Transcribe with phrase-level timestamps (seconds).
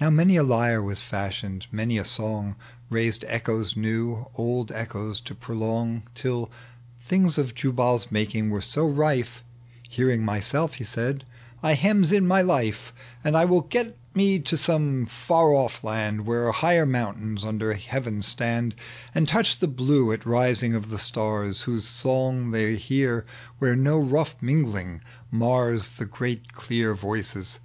[0.00, 2.56] Now many a IjTe was fashioned, many a song
[2.90, 6.02] liaised echoes new, old echoes to prolong.
[6.16, 6.50] Till
[7.08, 9.44] tilings of Jubal'a maMng were so rife,"
[9.88, 11.24] Hearing myself," he said,"
[11.62, 16.50] heme in my life, And I will get me to some far off land, Where
[16.50, 18.74] higher mountains under heaven stand
[19.14, 23.24] And touch the blue at rising of the stars, Whose song they hear
[23.60, 27.60] where no rough mingling The great clear voices.